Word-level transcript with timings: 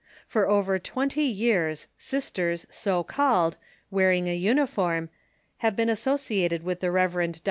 For 0.25 0.49
over 0.49 0.79
twenty 0.79 1.25
years, 1.25 1.85
sisters, 1.95 2.65
so 2.71 3.03
called, 3.03 3.57
wearing 3.91 4.25
a 4.27 4.33
uniform, 4.35 5.11
have 5.57 5.75
been 5.75 5.89
associated 5.89 6.63
with 6.63 6.79
the 6.79 6.89
Rev. 6.89 7.13
Dr. 7.33 7.39